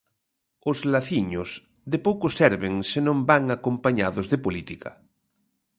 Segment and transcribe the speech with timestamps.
[0.69, 1.49] Os laciños
[1.91, 4.91] de pouco serven se non van acompañados de política.